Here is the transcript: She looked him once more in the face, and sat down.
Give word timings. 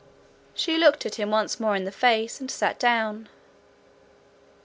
She 0.55 0.79
looked 0.79 1.03
him 1.03 1.29
once 1.29 1.59
more 1.59 1.75
in 1.75 1.83
the 1.83 1.91
face, 1.91 2.39
and 2.41 2.49
sat 2.49 2.79
down. 2.79 3.29